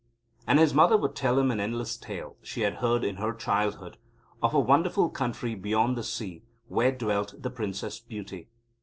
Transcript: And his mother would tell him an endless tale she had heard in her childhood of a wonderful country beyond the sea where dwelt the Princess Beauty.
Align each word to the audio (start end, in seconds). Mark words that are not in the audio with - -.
And 0.47 0.57
his 0.57 0.73
mother 0.73 0.97
would 0.97 1.15
tell 1.15 1.37
him 1.37 1.51
an 1.51 1.59
endless 1.59 1.95
tale 1.95 2.35
she 2.41 2.61
had 2.61 2.77
heard 2.77 3.03
in 3.03 3.17
her 3.17 3.35
childhood 3.35 3.97
of 4.41 4.51
a 4.55 4.59
wonderful 4.59 5.11
country 5.11 5.53
beyond 5.53 5.95
the 5.95 6.01
sea 6.03 6.41
where 6.67 6.91
dwelt 6.91 7.35
the 7.39 7.51
Princess 7.51 7.99
Beauty. 7.99 8.49